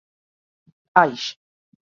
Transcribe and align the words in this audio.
Aix 1.01 1.23